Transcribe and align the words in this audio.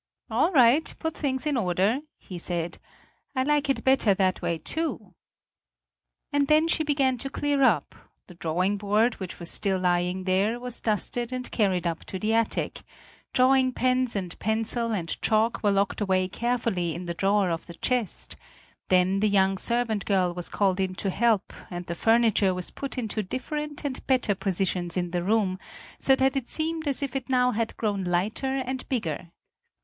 "All 0.31 0.51
right, 0.51 0.91
put 0.97 1.15
things 1.15 1.45
in 1.45 1.55
order!" 1.57 1.99
he 2.17 2.39
said; 2.39 2.79
"I 3.35 3.43
like 3.43 3.69
it 3.69 3.83
better 3.83 4.15
that 4.15 4.41
way 4.41 4.57
too." 4.57 5.13
And 6.33 6.47
then 6.47 6.67
she 6.67 6.83
began 6.83 7.19
to 7.19 7.29
clear 7.29 7.61
up: 7.61 7.93
the 8.25 8.33
drawing 8.33 8.77
board, 8.77 9.19
which 9.19 9.37
was 9.39 9.51
still 9.51 9.77
lying 9.77 10.23
there, 10.23 10.59
was 10.59 10.81
dusted 10.81 11.31
and 11.31 11.51
carried 11.51 11.85
up 11.85 12.03
to 12.05 12.17
the 12.17 12.33
attic, 12.33 12.81
drawing 13.31 13.73
pens 13.73 14.15
and 14.15 14.39
pencil 14.39 14.91
and 14.91 15.21
chalk 15.21 15.61
were 15.61 15.69
locked 15.69 16.01
away 16.01 16.27
carefully 16.27 16.95
in 16.95 17.07
a 17.07 17.13
drawer 17.13 17.51
of 17.51 17.67
the 17.67 17.75
chest; 17.75 18.35
then 18.87 19.19
the 19.19 19.29
young 19.29 19.55
servant 19.55 20.05
girl 20.05 20.33
was 20.33 20.49
called 20.49 20.79
in 20.79 20.95
to 20.95 21.11
help 21.11 21.53
and 21.69 21.85
the 21.85 21.93
furniture 21.93 22.55
was 22.55 22.71
put 22.71 22.97
into 22.97 23.21
different 23.21 23.85
and 23.85 24.07
better 24.07 24.33
positions 24.33 24.97
in 24.97 25.11
the 25.11 25.21
room, 25.21 25.59
so 25.99 26.15
that 26.15 26.35
it 26.35 26.49
seemed 26.49 26.87
as 26.87 27.03
if 27.03 27.15
it 27.15 27.29
now 27.29 27.51
had 27.51 27.77
grown 27.77 28.03
lighter 28.03 28.57
and 28.57 28.89
bigger. 28.89 29.29